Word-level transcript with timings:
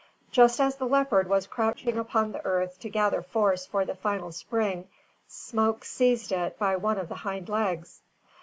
Just 0.31 0.59
as 0.59 0.77
the 0.77 0.87
leopard 0.87 1.29
was 1.29 1.45
crouching 1.45 1.99
upon 1.99 2.31
the 2.31 2.43
earth 2.43 2.79
to 2.79 2.89
gather 2.89 3.21
force 3.21 3.67
for 3.67 3.85
the 3.85 3.93
final 3.93 4.31
spring, 4.31 4.87
Smoke 5.27 5.85
seized 5.85 6.31
it 6.31 6.57
by 6.57 6.75
one 6.75 6.97
of 6.97 7.07
the 7.07 7.13
hind 7.21 7.49
legs. 7.49 8.01